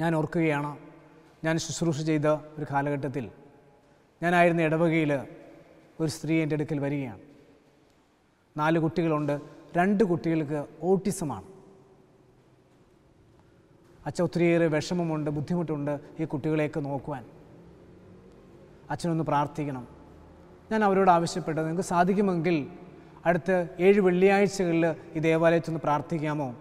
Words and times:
ഞാൻ 0.00 0.14
ഓർക്കുകയാണ് 0.14 0.76
ഞാൻ 1.44 1.58
ശുശ്രൂഷ 1.58 2.00
ചെയ്ത 2.00 2.26
ഒരു 2.26 2.66
കാലഘട്ടത്തിൽ 2.70 3.30
ഞാനായിരുന്ന 4.22 4.62
ഇടവകയിൽ 4.62 5.12
ഒരു 6.00 6.06
സ്ത്രീ 6.06 6.42
എന്റെ 6.42 6.54
അടുക്കൽ 6.54 6.78
വരികയാണ്. 6.78 7.18
നാല് 8.56 8.78
കുട്ടികളുണ്ട് 8.78 9.40
രണ്ട് 9.76 10.04
കുട്ടികൾക്ക് 10.04 10.66
ഓട്ടിസമാണ്. 10.82 11.44
അച്ഛൻ 14.06 14.24
ഒത്തിരിയേറെ 14.24 14.66
വിഷമമുണ്ട് 14.66 15.30
ബുദ്ധിമുട്ടുണ്ട് 15.30 16.00
ഈ 16.20 16.24
കുട്ടികളെയൊക്കെ 16.24 16.80
നോക്കുവാൻ. 16.80 17.24
അച്ഛനൊന്ന് 18.90 19.24
പ്രാർത്ഥിക്കണം. 19.24 19.88
ഞാൻ 20.72 20.84
അവരോട് 20.84 21.10
ആവശ്യപ്പെട്ടത് 21.10 21.64
നിങ്ങൾക്ക് 21.64 21.88
സാധിക്കുമെങ്കിൽ 21.88 22.68
അടുത്ത 23.26 23.50
ഏഴ് 23.80 24.00
വെള്ളിയാഴ്ചകളിൽ 24.00 24.96
ഈ 25.14 25.18
ദേവാലയത്തിൽ 25.18 25.70
നിന്ന് 25.70 25.80
പ്രാർത്ഥിക്കാമോ? 25.80 26.54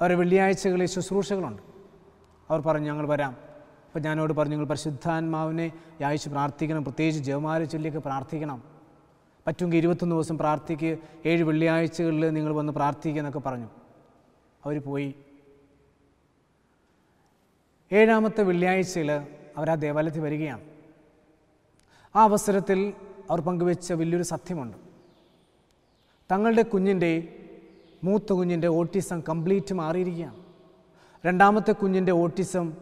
അവരുടെ 0.00 0.18
വെള്ളിയാഴ്ചകളിൽ 0.18 0.86
ശുശ്രൂഷകളുണ്ട്. 0.86 1.71
അവർ 2.50 2.60
പറഞ്ഞു 2.60 2.86
ഞങ്ങൾ 2.86 3.08
വരാം. 3.08 3.36
അപ്പം 3.86 4.02
ഞാനോട് 4.02 4.32
പറഞ്ഞു 4.32 4.50
നിങ്ങൾ 4.50 4.66
പരിശുദ്ധാത്മാവിനെ 4.66 5.72
യാഴ്ച 6.00 6.28
പ്രാർത്ഥിക്കണം 6.28 6.84
പ്രത്യേകിച്ച് 6.84 7.22
ജവമാല 7.22 7.64
ചൊല്ലിയൊക്കെ 7.64 8.00
പ്രാർത്ഥിക്കണം. 8.00 8.62
പറ്റുമെങ്കിൽ 9.46 9.78
ഇരുപത്തൊന്ന് 9.78 10.16
ദിവസം 10.16 10.38
പ്രാർത്ഥിക്ക് 10.38 10.98
ഏഴ് 11.26 11.42
വെള്ളിയാഴ്ചകളിൽ 11.42 12.30
നിങ്ങൾ 12.30 12.52
വന്ന് 12.52 12.72
പ്രാർത്ഥിക്കുക 12.72 13.42
പറഞ്ഞു. 13.46 13.66
അവർ 14.64 14.82
പോയി. 14.82 15.14
ഏഴാമത്തെ 17.92 18.42
വെള്ളിയാഴ്ചയിൽ 18.42 19.12
അവർ 19.56 19.70
ആ 19.70 19.74
ദേവാലയത്തിൽ 19.74 20.20
വരികയാണ്. 20.20 20.60
ആ 22.16 22.22
അവസരത്തിൽ 22.22 22.92
അവർ 23.30 23.40
പങ്കുവെച്ച 23.40 23.92
വലിയൊരു 23.92 24.22
സത്യമുണ്ട്. 24.22 24.76
തങ്ങളുടെ 26.32 26.62
കുഞ്ഞിന്റെ 26.62 27.38
മൂത്ത 28.04 28.32
കുഞ്ഞിന്റെ 28.32 28.68
ഓട്ടിസം 28.68 29.22
കംപ്ലീറ്റ് 29.28 29.74
മാറിയിരിക്കുകയാണ്. 29.74 30.41
രണ്ടാമത്തെ 31.26 31.72
കുഞ്ഞിന്റെ 31.72 32.12
ഓട്ടിസം 32.12 32.72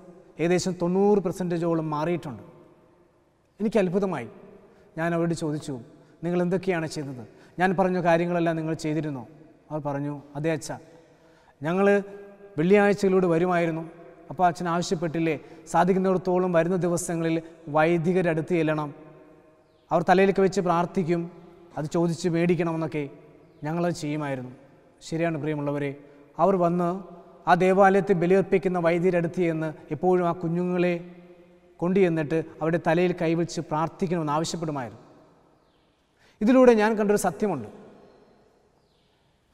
ഏകദേശം 0.41 0.73
തൊണ്ണൂറ് 0.83 1.19
പെർസെന്റേജോളം 1.19 1.91
മാറിയിട്ടുണ്ട്. 1.91 2.43
എനിക്ക് 3.61 3.79
അത്ഭുതമായി. 3.79 4.29
ഞാൻ 4.99 5.15
അവരോട് 5.15 5.35
ചോദിച്ചു 5.35 5.81
നിങ്ങൾ 6.25 6.43
എന്തൊക്കെയാണ് 6.43 6.87
ചെയ്തത്? 6.87 7.29
ഞാൻ 7.59 7.77
പറഞ്ഞ 7.79 8.01
കാര്യങ്ങളെല്ലാം 8.01 8.57
നിങ്ങൾ 8.57 8.75
ചെയ്തിരുന്നോ? 8.75 9.27
അവർ 9.71 9.81
പറഞ്ഞു 9.81 10.23
അതെ 10.37 10.53
അച്ഛ. 10.53 10.73
ഞങ്ങൾ 11.63 12.03
വെള്ളിയാഴ്ചകളിലൂടെ 12.59 13.27
വരുമായിരുന്നു. 13.27 13.91
അപ്പോൾ 14.31 14.47
അച്ഛൻ 14.47 14.69
ആവശ്യപ്പെട്ടില്ലേ 14.69 15.41
സാധിക്കുന്നിടത്തോളം 15.67 16.53
വരുന്ന 16.53 16.77
ദിവസങ്ങളിൽ 16.77 17.43
വൈദികരടുത്ത് 17.69 18.49
ചെല്ലണം. 18.49 18.95
അവർ 19.93 20.05
തലയിലൊക്കെ 20.09 20.43
വെച്ച് 20.43 20.61
പ്രാർത്ഥിക്കും 20.61 21.31
അത് 21.79 21.87
ചോദിച്ച് 21.87 22.29
മേടിക്കണമെന്നൊക്കെ 22.29 23.09
ഞങ്ങളത് 23.65 23.93
ചെയ്യുമായിരുന്നു. 23.93 24.51
ശരിയാണ് 25.03 25.39
പ്രിയമുള്ളവരെ. 25.39 25.95
അവർ 26.39 26.57
വന്ന് 26.57 27.20
ആ 27.49 27.55
ദേവാലയത്തിൽ 27.55 28.15
ബലിയർപ്പിക്കുന്ന 28.15 28.79
വൈദ്യരടുത്തിയെന്ന് 28.79 29.73
എപ്പോഴും 29.91 30.29
ആ 30.29 30.33
കുഞ്ഞുങ്ങളെ 30.33 31.11
കൊണ്ടുചെന്നിട്ട് 31.81 32.45
അവരുടെ 32.61 32.81
തലയിൽ 32.87 33.15
കൈവച്ച് 33.23 33.61
പ്രാർത്ഥിക്കണമെന്ന് 33.61 34.33
ആവശ്യപ്പെടുമായിരുന്നു. 34.33 35.03
ഇതിലൂടെ 36.41 36.75
ഞാൻ 36.75 36.99
കണ്ടൊരു 36.99 37.19
സത്യമുണ്ട്. 37.19 37.69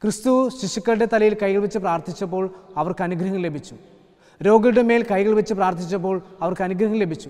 ക്രിസ്തു 0.01 0.49
ശിശുക്കളുടെ 0.49 1.07
തലയിൽ 1.13 1.37
കൈകൾ 1.41 1.59
വെച്ച് 1.59 1.79
പ്രാർത്ഥിച്ചപ്പോൾ 1.79 2.49
അവർക്ക് 2.77 3.01
അനുഗ്രഹം 3.01 3.37
ലഭിച്ചു. 3.37 3.75
രോഗികളുടെ 4.45 4.81
മേൽ 4.81 5.05
കൈകൾ 5.11 5.33
വെച്ച് 5.33 5.53
പ്രാർത്ഥിച്ചപ്പോൾ 5.53 6.21
അവർക്ക് 6.41 6.61
അനുഗ്രഹം 6.61 6.95
ലഭിച്ചു. 6.95 7.29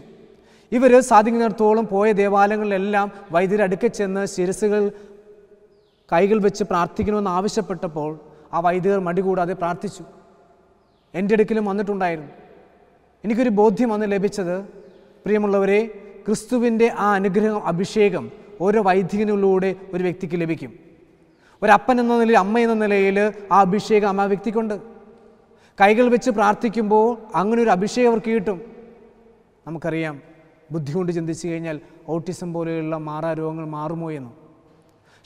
ഇവർ 0.71 1.01
സാധിക്കുന്നിടത്തോളം 1.01 1.87
പോയ 1.87 2.11
ദേവാലയങ്ങളിലെല്ലാം 2.11 3.11
വൈദ്യരുടെ 3.31 3.63
അടുക്കൽ 3.63 3.87
ചെന്ന് 3.87 4.25
ശിരസുകൾ 4.25 4.91
കൈകൾ 6.13 6.37
വെച്ച് 6.37 6.63
പ്രാർത്ഥിക്കണമെന്ന് 6.63 7.29
ആവശ്യപ്പെട്ടപ്പോൾ 7.29 8.19
ആ 8.53 8.59
വൈദികർ 8.59 8.99
മടികൂടാതെ 8.99 9.53
പ്രാർത്ഥിച്ചു. 9.53 10.03
എന്റെ 11.13 11.33
അടുക്കലും 11.33 11.65
വന്നിട്ടുണ്ടായിരുന്നു. 11.65 12.31
എനിക്കൊരു 13.25 13.49
ബോധ്യം 13.49 13.93
അന്ന് 13.93 14.11
ലഭിച്ചത് 14.11 14.61
പ്രിയമുള്ളവരെ 15.25 15.85
ക്രിസ്തുവിന്റെ 16.27 16.91
ആ 16.97 17.13
അനുഗ്രഹം 17.13 17.63
അഭിഷേകം 17.63 18.31
ഓരോ 18.61 18.81
വൈദികനിലൂടെ 18.81 19.75
ഒരു 19.93 20.03
വ്യക്തിക്ക് 20.03 20.41
ലഭിക്കും. 20.41 20.73
ഒരപ്പൻ 21.63 21.99
എന്ന 21.99 22.19
നിലയിൽ 22.19 22.37
അമ്മ 22.37 22.59
എന്ന 22.59 22.73
നിലയിൽ 22.73 23.33
ആ 23.51 23.59
അഭിഷേകം 23.59 24.21
ആ 24.21 24.23
വ്യക്തിക്കുണ്ട്. 24.23 24.81
കൈകൾ 25.81 26.09
വെച്ച് 26.09 26.31
പ്രാർത്ഥിക്കുമ്പോൾ 26.31 27.17
അങ്ങനെ 27.35 27.61
ഒരു 27.63 27.69
അഭിഷേകം 27.69 28.09
അവർക്ക് 28.09 28.31
കിട്ടും. 28.31 28.61
നമുക്കറിയാം 29.67 30.21
ബുദ്ധി 30.71 30.93
കൊണ്ട് 30.93 31.11
ചിന്തിച്ചു 31.11 31.47
കഴിഞ്ഞാൽ 31.47 31.79
ഓട്ടിസം 32.07 32.53
പോലെയുള്ള 32.53 32.97
മാറാ 32.97 33.33
രോഗങ്ങൾ 33.33 33.65
മാറുമോ 33.65 34.11
എന്ന്. 34.11 34.46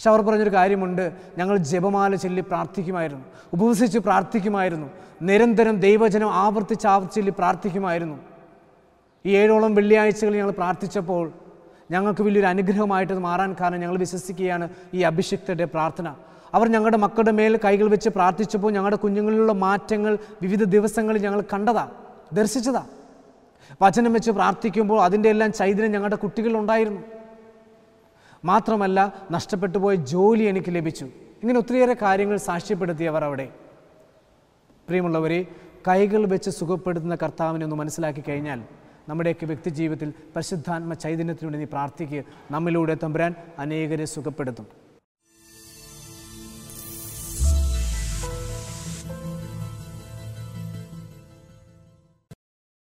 പക്ഷെ 0.02 0.10
അവർ 0.10 0.22
പറഞ്ഞൊരു 0.22 0.54
കാര്യമുണ്ട്. 0.54 1.12
ഞങ്ങൾ 1.38 1.58
ജപമാല 1.58 2.16
ചൊല്ലി 2.16 2.42
പ്രാർത്ഥിക്കുമായിരുന്നു. 2.42 3.26
ഉപവസിച്ച് 3.54 4.00
പ്രാർത്ഥിക്കുമായിരുന്നു. 4.00 4.88
നിരന്തരം 5.22 5.76
ദൈവജനം 5.80 6.30
ആവർത്തിച്ച് 6.34 6.88
ആവർത്തിച്ച് 6.88 7.16
ചൊല്ലി 7.16 7.34
പ്രാർത്ഥിക്കുമായിരുന്നു. 7.38 8.18
ഈ 9.26 9.36
ഏഴോളം 9.38 9.76
വെള്ളിയാഴ്ചകൾ 9.76 10.34
ഞങ്ങൾ 10.36 10.52
പ്രാർത്ഥിച്ചപ്പോൾ 10.52 11.32
ഞങ്ങൾക്ക് 11.92 12.22
വലിയൊരു 12.22 12.48
അനുഗ്രഹമായിട്ട് 12.48 13.14
അത് 13.14 13.20
മാറാൻ 13.20 13.56
കാരണം 13.62 13.80
ഞങ്ങൾ 13.80 13.98
വിശ്വസിക്കുകയാണ് 13.98 14.70
ഈ 14.94 15.02
അഭിഷിക്തരുടെ 15.02 15.66
പ്രാർത്ഥന. 15.66 16.16
അവർ 16.54 16.68
ഞങ്ങളുടെ 16.72 16.98
മക്കളുടെ 16.98 17.32
മേൽ 17.32 17.60
കൈകൾ 17.66 17.88
വെച്ച് 17.88 18.10
പ്രാർത്ഥിച്ചപ്പോൾ 18.10 18.72
ഞങ്ങളുടെ 18.72 18.96
കുഞ്ഞുങ്ങളിലുള്ള 18.96 19.52
മാറ്റങ്ങൾ 19.52 20.18
വിവിധ 20.42 20.64
ദിവസങ്ങളിൽ 20.64 21.22
ഞങ്ങൾ 21.22 21.42
കണ്ടതാ 21.54 21.88
ദർശിച്ചതാ. 22.34 22.86
വചനം 23.82 24.14
വെച്ച് 24.14 24.32
പ്രാർത്ഥിക്കുമ്പോൾ 24.32 25.02
അതിന്റെ 25.04 25.30
എല്ലാം 25.30 25.54
ചൈതന്യം 25.54 25.92
ഞങ്ങളുടെ 25.92 26.16
കുട്ടികളിലുണ്ടായിരുന്നു 26.16 27.21
മാത്രമല്ല 28.46 29.00
നഷ്ടപ്പെട്ടു 29.32 29.78
പോയ 29.78 29.96
ജോലി 29.96 30.44
എനിക്ക് 30.44 30.76
ലഭിച്ചു. 30.76 31.06
ഇങ്ങനെ 31.42 31.58
ഒത്തിരിയേറെ 31.60 31.96
കാര്യങ്ങൾ 32.02 32.38
സാക്ഷ്യപ്പെടുത്തിയവർ 32.38 33.24
അവിടെ. 33.24 33.50
പ്രിയമുള്ളവരെ 34.88 35.48
കൈകൾ 35.88 36.26
വെച്ച് 36.26 36.50
സുഖപ്പെടുത്തുന്ന 36.50 37.16
കർത്താവിനെ 37.16 37.64
ഒന്ന് 37.64 37.76
മനസ്സിലാക്കി 37.76 38.24
കഴിഞ്ഞാൽ 38.30 38.60
നമ്മുടെയൊക്കെ 39.10 39.46
വ്യക്തിജീവിതത്തിൽ 39.46 40.14
പരിശുദ്ധാത്മ 40.36 40.94
ചൈതന്യത്തിനുവേണ്ടി 40.94 41.60
നീ 41.60 41.66
പ്രാർത്ഥിക്കുക. 41.66 42.24
നമ്മിലൂടെ 42.52 42.98
തമ്പുരാൻ 43.04 43.36
അനേകരെ 43.60 44.06
സുഖപ്പെടുത്തും. 44.06 44.81